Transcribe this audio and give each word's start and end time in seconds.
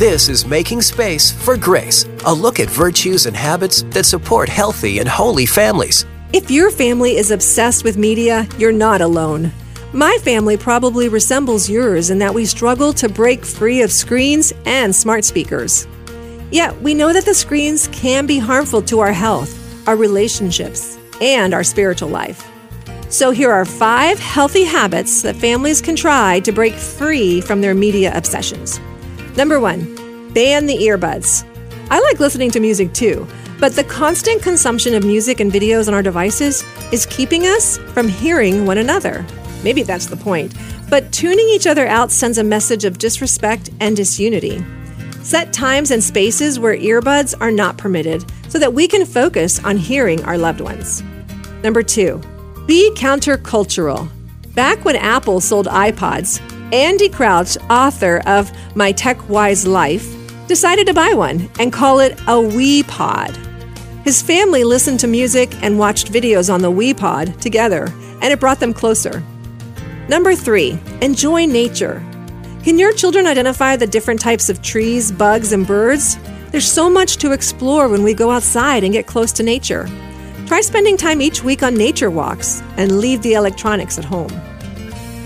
This 0.00 0.30
is 0.30 0.46
Making 0.46 0.80
Space 0.80 1.30
for 1.30 1.58
Grace, 1.58 2.06
a 2.24 2.32
look 2.32 2.58
at 2.58 2.70
virtues 2.70 3.26
and 3.26 3.36
habits 3.36 3.82
that 3.90 4.06
support 4.06 4.48
healthy 4.48 4.98
and 4.98 5.06
holy 5.06 5.44
families. 5.44 6.06
If 6.32 6.50
your 6.50 6.70
family 6.70 7.18
is 7.18 7.30
obsessed 7.30 7.84
with 7.84 7.98
media, 7.98 8.48
you're 8.56 8.72
not 8.72 9.02
alone. 9.02 9.52
My 9.92 10.16
family 10.22 10.56
probably 10.56 11.10
resembles 11.10 11.68
yours 11.68 12.08
in 12.08 12.18
that 12.20 12.32
we 12.32 12.46
struggle 12.46 12.94
to 12.94 13.10
break 13.10 13.44
free 13.44 13.82
of 13.82 13.92
screens 13.92 14.54
and 14.64 14.96
smart 14.96 15.22
speakers. 15.22 15.86
Yet, 16.50 16.80
we 16.80 16.94
know 16.94 17.12
that 17.12 17.26
the 17.26 17.34
screens 17.34 17.86
can 17.88 18.24
be 18.24 18.38
harmful 18.38 18.80
to 18.80 19.00
our 19.00 19.12
health, 19.12 19.86
our 19.86 19.96
relationships, 19.96 20.98
and 21.20 21.52
our 21.52 21.62
spiritual 21.62 22.08
life. 22.08 22.48
So, 23.10 23.32
here 23.32 23.50
are 23.50 23.66
five 23.66 24.18
healthy 24.18 24.64
habits 24.64 25.20
that 25.20 25.36
families 25.36 25.82
can 25.82 25.94
try 25.94 26.40
to 26.40 26.52
break 26.52 26.72
free 26.72 27.42
from 27.42 27.60
their 27.60 27.74
media 27.74 28.16
obsessions. 28.16 28.80
Number 29.36 29.60
one, 29.60 30.32
ban 30.32 30.66
the 30.66 30.76
earbuds. 30.76 31.46
I 31.90 32.00
like 32.00 32.20
listening 32.20 32.50
to 32.52 32.60
music 32.60 32.92
too, 32.92 33.26
but 33.58 33.72
the 33.72 33.84
constant 33.84 34.42
consumption 34.42 34.94
of 34.94 35.04
music 35.04 35.40
and 35.40 35.52
videos 35.52 35.88
on 35.88 35.94
our 35.94 36.02
devices 36.02 36.64
is 36.92 37.06
keeping 37.06 37.46
us 37.46 37.78
from 37.78 38.08
hearing 38.08 38.66
one 38.66 38.78
another. 38.78 39.24
Maybe 39.62 39.82
that's 39.82 40.06
the 40.06 40.16
point. 40.16 40.54
But 40.88 41.12
tuning 41.12 41.48
each 41.48 41.66
other 41.66 41.86
out 41.86 42.10
sends 42.10 42.38
a 42.38 42.44
message 42.44 42.84
of 42.84 42.98
disrespect 42.98 43.70
and 43.80 43.96
disunity. 43.96 44.64
Set 45.22 45.52
times 45.52 45.90
and 45.90 46.02
spaces 46.02 46.58
where 46.58 46.76
earbuds 46.76 47.34
are 47.40 47.50
not 47.50 47.76
permitted 47.76 48.24
so 48.48 48.58
that 48.58 48.74
we 48.74 48.88
can 48.88 49.06
focus 49.06 49.62
on 49.64 49.76
hearing 49.76 50.24
our 50.24 50.38
loved 50.38 50.60
ones. 50.60 51.02
Number 51.62 51.82
two, 51.82 52.20
be 52.66 52.90
countercultural. 52.96 54.08
Back 54.54 54.84
when 54.84 54.96
Apple 54.96 55.40
sold 55.40 55.66
iPods, 55.66 56.40
Andy 56.72 57.08
Crouch, 57.08 57.56
author 57.68 58.22
of 58.26 58.52
My 58.76 58.92
Tech 58.92 59.28
Wise 59.28 59.66
Life, 59.66 60.06
decided 60.46 60.86
to 60.86 60.94
buy 60.94 61.14
one 61.14 61.50
and 61.58 61.72
call 61.72 61.98
it 61.98 62.12
a 62.12 62.34
WePod. 62.34 63.36
His 64.04 64.22
family 64.22 64.62
listened 64.62 65.00
to 65.00 65.08
music 65.08 65.52
and 65.62 65.80
watched 65.80 66.12
videos 66.12 66.52
on 66.52 66.62
the 66.62 66.70
WePod 66.70 67.40
together, 67.40 67.88
and 68.22 68.32
it 68.32 68.38
brought 68.38 68.60
them 68.60 68.72
closer. 68.72 69.22
Number 70.08 70.36
three, 70.36 70.78
enjoy 71.02 71.46
nature. 71.46 72.04
Can 72.62 72.78
your 72.78 72.92
children 72.92 73.26
identify 73.26 73.74
the 73.74 73.86
different 73.86 74.20
types 74.20 74.48
of 74.48 74.62
trees, 74.62 75.10
bugs, 75.10 75.52
and 75.52 75.66
birds? 75.66 76.18
There's 76.52 76.70
so 76.70 76.88
much 76.88 77.16
to 77.16 77.32
explore 77.32 77.88
when 77.88 78.04
we 78.04 78.14
go 78.14 78.30
outside 78.30 78.84
and 78.84 78.92
get 78.92 79.06
close 79.06 79.32
to 79.32 79.42
nature. 79.42 79.88
Try 80.46 80.60
spending 80.60 80.96
time 80.96 81.20
each 81.20 81.42
week 81.42 81.64
on 81.64 81.74
nature 81.74 82.10
walks 82.10 82.62
and 82.76 83.00
leave 83.00 83.22
the 83.22 83.34
electronics 83.34 83.98
at 83.98 84.04
home. 84.04 84.32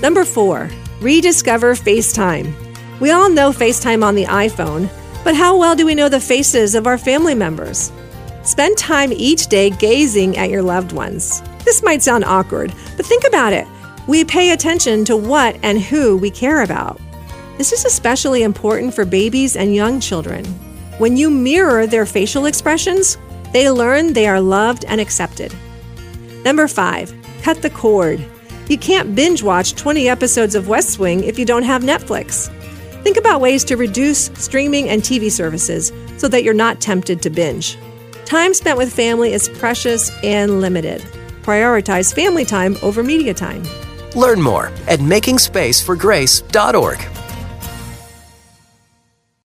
Number 0.00 0.24
four, 0.24 0.70
rediscover 1.00 1.74
FaceTime. 1.74 2.52
We 3.00 3.10
all 3.10 3.30
know 3.30 3.50
FaceTime 3.50 4.04
on 4.04 4.14
the 4.14 4.24
iPhone, 4.24 4.90
but 5.24 5.34
how 5.34 5.56
well 5.56 5.76
do 5.76 5.86
we 5.86 5.94
know 5.94 6.08
the 6.08 6.20
faces 6.20 6.74
of 6.74 6.86
our 6.86 6.98
family 6.98 7.34
members? 7.34 7.92
Spend 8.42 8.76
time 8.78 9.12
each 9.12 9.46
day 9.48 9.70
gazing 9.70 10.36
at 10.36 10.50
your 10.50 10.62
loved 10.62 10.92
ones. 10.92 11.42
This 11.64 11.82
might 11.82 12.02
sound 12.02 12.24
awkward, 12.24 12.72
but 12.96 13.06
think 13.06 13.24
about 13.26 13.52
it 13.52 13.66
we 14.08 14.24
pay 14.24 14.52
attention 14.52 15.04
to 15.04 15.16
what 15.16 15.56
and 15.62 15.78
who 15.80 16.16
we 16.16 16.30
care 16.30 16.62
about. 16.62 16.98
This 17.58 17.72
is 17.72 17.84
especially 17.84 18.42
important 18.42 18.94
for 18.94 19.04
babies 19.04 19.54
and 19.54 19.74
young 19.74 20.00
children. 20.00 20.46
When 20.96 21.16
you 21.16 21.28
mirror 21.28 21.86
their 21.86 22.06
facial 22.06 22.46
expressions, 22.46 23.18
they 23.52 23.70
learn 23.70 24.14
they 24.14 24.26
are 24.26 24.40
loved 24.40 24.86
and 24.86 24.98
accepted. 24.98 25.54
Number 26.42 26.66
five, 26.68 27.14
cut 27.42 27.60
the 27.60 27.68
cord. 27.68 28.24
You 28.68 28.76
can't 28.76 29.14
binge 29.14 29.42
watch 29.42 29.74
20 29.76 30.08
episodes 30.08 30.54
of 30.54 30.68
West 30.68 30.98
Wing 30.98 31.24
if 31.24 31.38
you 31.38 31.46
don't 31.46 31.62
have 31.62 31.82
Netflix. 31.82 32.52
Think 33.02 33.16
about 33.16 33.40
ways 33.40 33.64
to 33.64 33.76
reduce 33.76 34.26
streaming 34.34 34.90
and 34.90 35.02
TV 35.02 35.30
services 35.30 35.90
so 36.18 36.28
that 36.28 36.42
you're 36.42 36.52
not 36.52 36.80
tempted 36.80 37.22
to 37.22 37.30
binge. 37.30 37.78
Time 38.26 38.52
spent 38.52 38.76
with 38.76 38.92
family 38.92 39.32
is 39.32 39.48
precious 39.48 40.10
and 40.22 40.60
limited. 40.60 41.00
Prioritize 41.42 42.14
family 42.14 42.44
time 42.44 42.76
over 42.82 43.02
media 43.02 43.32
time. 43.32 43.62
Learn 44.14 44.42
more 44.42 44.66
at 44.86 45.00
makingspaceforgrace.org. 45.00 47.17